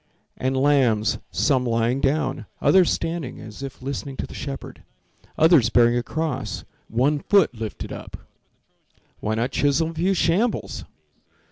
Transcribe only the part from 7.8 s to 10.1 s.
up— Why not chisel a